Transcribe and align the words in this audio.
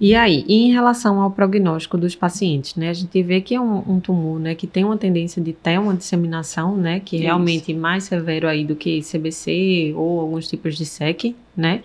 E 0.00 0.14
aí, 0.14 0.44
e 0.48 0.68
em 0.68 0.72
relação 0.72 1.20
ao 1.20 1.30
prognóstico 1.30 1.98
dos 1.98 2.14
pacientes, 2.14 2.74
né? 2.74 2.88
A 2.88 2.94
gente 2.94 3.22
vê 3.22 3.40
que 3.40 3.54
é 3.54 3.60
um, 3.60 3.84
um 3.86 4.00
tumor, 4.00 4.40
né, 4.40 4.54
que 4.54 4.66
tem 4.66 4.82
uma 4.82 4.96
tendência 4.96 5.42
de 5.42 5.52
ter 5.52 5.78
uma 5.78 5.94
disseminação, 5.94 6.74
né, 6.76 7.00
que 7.00 7.18
é 7.18 7.20
realmente 7.20 7.74
mais 7.74 8.04
severo 8.04 8.48
aí 8.48 8.64
do 8.64 8.74
que 8.74 9.00
CBC 9.02 9.92
ou 9.94 10.20
alguns 10.20 10.48
tipos 10.48 10.76
de 10.76 10.86
SEC, 10.86 11.36
né? 11.54 11.82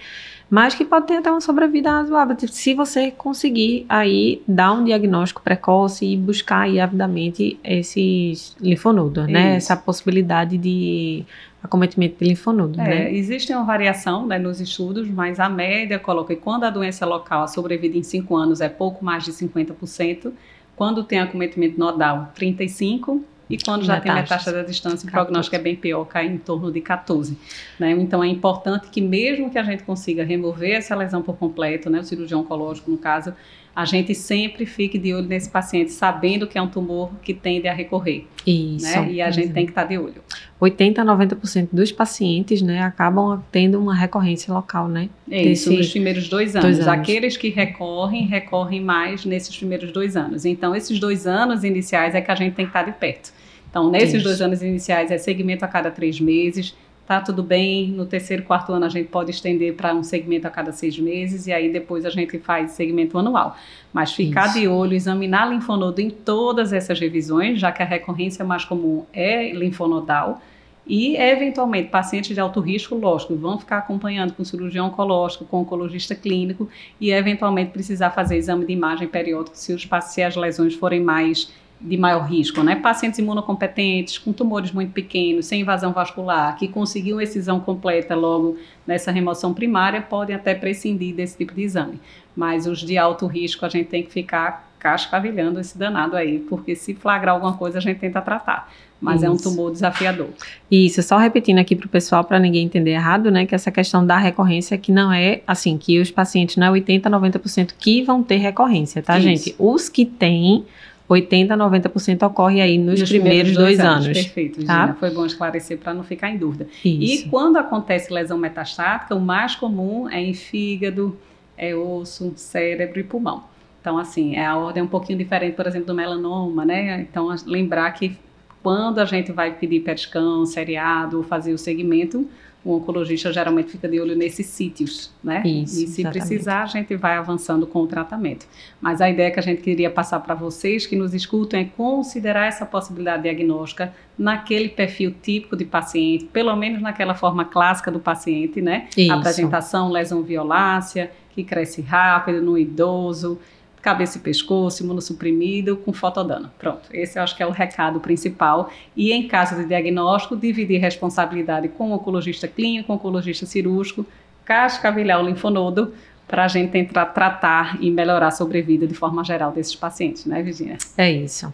Mas 0.49 0.75
que 0.75 0.86
pode 0.86 1.07
ter 1.07 1.17
até 1.17 1.29
uma 1.29 1.41
sobrevida 1.41 1.89
razoável, 1.89 2.38
se 2.47 2.73
você 2.73 3.12
conseguir 3.12 3.86
aí 3.89 4.41
dar 4.47 4.73
um 4.73 4.84
diagnóstico 4.84 5.41
precoce 5.41 6.05
e 6.05 6.16
buscar 6.16 6.61
aí 6.61 6.79
avidamente 6.79 7.59
esses 7.63 8.55
linfonodos, 8.61 9.27
né? 9.27 9.55
Essa 9.55 9.75
possibilidade 9.75 10.57
de 10.57 11.25
acometimento 11.66 12.18
de 12.20 12.29
linfonodo, 12.29 12.79
é, 12.79 12.84
né? 12.84 13.13
Existe 13.13 13.52
uma 13.54 13.63
variação 13.63 14.25
né, 14.25 14.39
nos 14.39 14.61
estudos, 14.61 15.07
mas 15.09 15.39
a 15.39 15.50
média 15.50 16.00
coloca 16.00 16.34
que 16.34 16.41
quando 16.41 16.64
a 16.64 16.70
doença 16.70 17.05
local, 17.05 17.43
a 17.43 17.47
sobrevida 17.47 17.97
em 17.97 18.04
5 18.04 18.36
anos 18.36 18.61
é 18.61 18.70
pouco 18.70 19.04
mais 19.04 19.23
de 19.23 19.32
50%, 19.32 20.32
quando 20.75 21.04
tem 21.04 21.19
acometimento 21.19 21.79
nodal, 21.79 22.32
35%, 22.38 23.21
e 23.47 23.57
quando 23.60 23.86
já 23.86 24.00
tem 24.00 24.11
metástase 24.11 24.57
da 24.57 24.64
distância, 24.64 25.07
o 25.07 25.11
prognóstico 25.11 25.55
é 25.55 25.60
bem 25.60 25.75
pior, 25.75 26.04
cai 26.05 26.25
em 26.25 26.38
torno 26.38 26.71
de 26.71 26.82
14. 26.82 27.38
Né? 27.79 27.91
Então 27.91 28.24
é 28.24 28.27
importante 28.27 28.88
que 28.89 29.00
mesmo 29.00 29.52
que 29.52 29.60
a 29.60 29.63
gente 29.63 29.83
consiga 29.83 30.24
remover 30.24 30.71
essa 30.71 30.96
lesão 30.96 31.21
por 31.21 31.38
completo, 31.38 31.88
né, 31.88 32.00
o 32.00 32.03
cirurgião 32.03 32.41
oncológico 32.41 32.89
no 32.89 32.97
caso, 32.97 33.36
a 33.75 33.86
gente 33.86 34.16
sempre 34.16 34.66
fique 34.66 34.97
de 34.97 35.13
olho 35.13 35.27
nesse 35.27 35.50
paciente, 35.50 35.91
sabendo 35.91 36.47
que 36.47 36.58
é 36.58 36.61
um 36.61 36.69
tumor 36.69 37.11
que 37.22 37.33
tende 37.33 37.67
a 37.67 37.73
recorrer. 37.73 38.25
Isso. 38.47 38.86
Né? 38.86 39.11
E 39.11 39.22
a 39.22 39.30
gente 39.30 39.53
tem 39.53 39.66
que 39.66 39.72
estar 39.72 39.83
de 39.83 39.97
olho. 39.97 40.23
80 40.59 41.02
a 41.02 41.05
90% 41.05 41.69
dos 41.72 41.91
pacientes, 41.91 42.61
né, 42.61 42.81
acabam 42.81 43.44
tendo 43.52 43.80
uma 43.80 43.94
recorrência 43.94 44.53
local, 44.53 44.88
né? 44.88 45.09
É 45.30 45.44
isso, 45.44 45.72
nos 45.72 45.89
primeiros 45.89 46.30
dois 46.30 46.55
anos. 46.55 46.77
dois 46.77 46.88
anos. 46.88 47.00
Aqueles 47.00 47.36
que 47.36 47.50
recorrem, 47.50 48.25
recorrem 48.25 48.81
mais 48.81 49.25
nesses 49.25 49.55
primeiros 49.55 49.91
dois 49.91 50.16
anos. 50.16 50.45
Então, 50.45 50.73
esses 50.73 50.97
dois 50.99 51.27
anos 51.27 51.63
iniciais 51.63 52.15
é 52.15 52.21
que 52.21 52.31
a 52.31 52.35
gente 52.35 52.53
tem 52.53 52.65
que 52.65 52.69
estar 52.69 52.83
de 52.83 52.93
perto. 52.93 53.33
Então, 53.69 53.91
nesses 53.91 54.15
isso. 54.15 54.23
dois 54.23 54.41
anos 54.41 54.61
iniciais 54.61 55.11
é 55.11 55.17
segmento 55.17 55.65
a 55.65 55.67
cada 55.67 55.91
três 55.91 56.21
meses, 56.21 56.73
tá 57.06 57.22
tudo 57.22 57.44
bem. 57.44 57.89
No 57.89 58.06
terceiro, 58.06 58.44
quarto 58.44 58.73
ano 58.73 58.86
a 58.86 58.89
gente 58.89 59.09
pode 59.09 59.31
estender 59.31 59.75
para 59.75 59.94
um 59.94 60.03
segmento 60.03 60.48
a 60.48 60.50
cada 60.50 60.72
seis 60.72 60.98
meses 60.98 61.48
e 61.48 61.53
aí 61.53 61.72
depois 61.72 62.06
a 62.06 62.09
gente 62.09 62.39
faz 62.39 62.72
segmento 62.72 63.17
anual. 63.17 63.56
Mas 63.94 64.14
ficar 64.14 64.48
Isso. 64.48 64.59
de 64.59 64.67
olho, 64.67 64.94
examinar 64.94 65.50
linfonodo 65.50 66.02
em 66.02 66.09
todas 66.09 66.73
essas 66.73 67.00
revisões, 67.00 67.59
já 67.59 67.72
que 67.72 67.81
a 67.81 67.86
recorrência 67.86 68.44
mais 68.44 68.66
comum 68.66 69.06
é 69.14 69.52
linfonodal. 69.53 70.42
E, 70.88 71.16
eventualmente, 71.17 71.89
pacientes 71.89 72.33
de 72.36 72.39
alto 72.39 72.59
risco, 72.59 72.95
lógico, 72.95 73.36
vão 73.36 73.58
ficar 73.58 73.80
acompanhando 73.80 74.33
com 74.33 74.44
cirurgião 74.44 74.88
oncológico, 74.88 75.44
com 75.45 75.61
oncologista 75.61 76.14
clínico 76.14 76.70
e, 77.02 77.11
eventualmente, 77.11 77.72
precisar 77.72 78.11
fazer 78.11 78.38
exame 78.38 78.66
de 78.66 78.73
imagem 78.73 79.08
periódico 79.08 79.58
se, 79.58 79.73
os, 79.73 79.88
se 80.03 80.22
as 80.22 80.36
lesões 80.36 80.76
forem 80.76 81.02
mais 81.02 81.52
de 81.79 81.97
maior 81.97 82.23
risco, 82.23 82.63
né? 82.63 82.75
Pacientes 82.75 83.19
imunocompetentes, 83.19 84.17
com 84.17 84.31
tumores 84.31 84.71
muito 84.71 84.91
pequenos, 84.91 85.45
sem 85.45 85.61
invasão 85.61 85.91
vascular, 85.91 86.55
que 86.57 86.67
conseguiam 86.67 87.19
excisão 87.19 87.59
completa 87.59 88.15
logo 88.15 88.57
nessa 88.87 89.11
remoção 89.11 89.53
primária, 89.53 90.01
podem 90.01 90.35
até 90.35 90.55
prescindir 90.55 91.13
desse 91.13 91.37
tipo 91.37 91.53
de 91.53 91.63
exame. 91.63 91.99
Mas 92.35 92.65
os 92.65 92.79
de 92.79 92.97
alto 92.97 93.27
risco, 93.27 93.65
a 93.65 93.69
gente 93.69 93.87
tem 93.87 94.03
que 94.03 94.11
ficar 94.11 94.71
cascavilhando 94.79 95.59
esse 95.59 95.77
danado 95.77 96.15
aí, 96.15 96.39
porque 96.39 96.75
se 96.75 96.93
flagrar 96.93 97.33
alguma 97.35 97.57
coisa, 97.57 97.79
a 97.79 97.81
gente 97.81 97.99
tenta 97.99 98.21
tratar. 98.21 98.71
Mas 99.01 99.17
Isso. 99.17 99.25
é 99.25 99.29
um 99.29 99.37
tumor 99.37 99.71
desafiador. 99.71 100.29
Isso, 100.71 101.01
só 101.03 101.17
repetindo 101.17 101.59
aqui 101.59 101.75
para 101.75 101.85
o 101.85 101.89
pessoal, 101.89 102.23
para 102.23 102.39
ninguém 102.39 102.65
entender 102.65 102.91
errado, 102.91 103.29
né? 103.29 103.45
Que 103.45 103.53
essa 103.53 103.71
questão 103.71 104.05
da 104.05 104.17
recorrência, 104.17 104.77
que 104.77 104.91
não 104.91 105.11
é 105.11 105.41
assim, 105.45 105.77
que 105.77 105.99
os 105.99 106.11
pacientes, 106.11 106.55
não 106.55 106.67
é 106.67 106.79
80%, 106.79 107.01
90% 107.01 107.73
que 107.77 108.03
vão 108.03 108.23
ter 108.23 108.37
recorrência, 108.37 109.01
tá, 109.03 109.17
Isso. 109.17 109.27
gente? 109.27 109.55
Os 109.59 109.89
que 109.89 110.05
têm 110.05 110.65
80% 111.09 111.52
a 111.52 111.58
90% 111.58 112.25
ocorre 112.25 112.61
aí 112.61 112.78
nos, 112.78 113.00
nos 113.00 113.09
primeiros, 113.09 113.52
primeiros, 113.52 113.53
dois, 113.53 113.78
dois 113.78 113.80
anos, 113.80 114.06
anos. 114.06 114.17
Perfeito, 114.17 114.66
tá? 114.66 114.81
Gina. 114.81 114.94
Foi 114.95 115.11
bom 115.11 115.25
esclarecer 115.25 115.77
para 115.77 115.93
não 115.93 116.04
ficar 116.04 116.32
em 116.32 116.38
dúvida. 116.38 116.67
Isso. 116.83 117.26
E 117.26 117.30
quando 117.30 117.58
acontece 117.58 118.11
lesão 118.11 118.38
metastática, 118.38 119.14
o 119.14 119.21
mais 119.21 119.55
comum 119.55 120.10
é 120.10 120.20
em 120.20 120.33
fígado, 120.33 121.17
é 121.58 121.76
osso, 121.76 122.33
cérebro 122.36 122.99
e 122.99 123.04
pulmão. 123.04 123.44
Então, 123.80 123.99
assim, 123.99 124.36
é 124.36 124.45
a 124.45 124.58
ordem 124.58 124.82
é 124.82 124.83
um 124.83 124.88
pouquinho 124.88 125.20
diferente, 125.20 125.55
por 125.55 125.67
exemplo, 125.67 125.86
do 125.86 125.94
melanoma, 125.94 126.65
né? 126.65 127.02
Então, 127.02 127.33
lembrar 127.45 127.92
que 127.92 128.18
quando 128.66 128.98
a 128.98 129.06
gente 129.06 129.31
vai 129.31 129.53
pedir 129.53 129.81
PET 129.81 130.02
scan, 130.02 130.44
seriado, 130.44 131.22
fazer 131.22 131.53
o 131.53 131.58
segmento, 131.58 132.28
o 132.64 132.78
oncologista 132.78 133.31
geralmente 133.31 133.70
fica 133.70 133.88
de 133.88 134.00
olho 134.00 134.16
nesses 134.16 134.48
sítios, 134.48 135.12
né? 135.24 135.44
Isso, 135.46 135.84
e 135.84 135.88
se 135.88 136.02
exatamente. 136.02 136.28
precisar, 136.28 136.64
a 136.64 136.66
gente 136.66 136.96
vai 136.96 137.16
avançando 137.16 137.68
com 137.68 137.84
o 137.84 137.86
tratamento. 137.86 138.48
Mas 138.81 139.02
a 139.02 139.08
ideia 139.08 139.30
que 139.30 139.40
a 139.40 139.44
gente 139.44 139.62
queria 139.62 139.92
passar 139.92 140.20
para 140.22 140.34
vocês 140.34 140.88
que 140.88 140.96
nos 140.96 141.14
escutam 141.14 141.59
é 141.59 141.66
considerar 141.66 142.48
essa 142.48 142.66
possibilidade 142.66 143.22
diagnóstica 143.22 143.94
naquele 144.18 144.70
perfil 144.70 145.14
típico 145.22 145.56
de 145.56 145.64
paciente, 145.64 146.26
pelo 146.26 146.56
menos 146.56 146.82
naquela 146.82 147.14
forma 147.14 147.46
clássica 147.46 147.92
do 147.92 148.00
paciente, 148.00 148.64
né? 148.64 148.88
Isso. 148.97 149.14
Apresentação, 149.14 149.92
lesão 149.92 150.24
violácea, 150.24 151.12
que 151.36 151.44
cresce 151.44 151.84
rápido 151.84 152.42
no 152.42 152.58
idoso, 152.58 153.38
cabeça 153.85 154.18
e 154.18 154.22
pescoço, 154.22 154.84
imunossuprimido 154.84 155.78
com 155.78 155.94
fotodano. 155.94 156.50
Pronto, 156.57 156.90
esse 156.91 157.19
eu 157.19 157.23
acho 157.23 157.38
que 157.38 157.44
é 157.44 157.46
o 157.46 157.51
recado 157.51 158.00
principal. 158.00 158.72
E 158.97 159.13
em 159.13 159.28
caso 159.28 159.56
de 159.56 159.66
diagnóstico, 159.66 160.35
dividir 160.35 160.81
responsabilidade 160.81 161.68
com 161.68 161.91
o 161.91 161.94
oncologista 161.94 162.47
clínico, 162.47 162.91
oncologista 162.91 163.46
cirúrgico, 163.46 164.03
cascavilhar 164.44 165.23
o 165.23 165.28
linfonodo 165.28 165.94
para 166.28 166.46
a 166.46 166.47
gente 166.47 166.72
tentar 166.72 167.06
tratar 167.06 167.78
e 167.79 167.91
melhorar 167.91 168.29
a 168.29 168.31
sobrevida 168.31 168.88
de 168.88 168.96
forma 168.96 169.23
geral 169.23 169.51
desses 169.51 169.75
pacientes, 169.75 170.25
né, 170.25 170.41
Virginia? 170.41 170.78
É 170.97 171.12
isso. 171.12 171.53